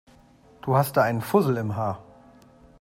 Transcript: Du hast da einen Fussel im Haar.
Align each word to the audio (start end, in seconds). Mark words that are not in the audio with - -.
Du 0.63 0.75
hast 0.75 0.97
da 0.97 1.03
einen 1.03 1.21
Fussel 1.21 1.57
im 1.57 1.75
Haar. 1.75 2.03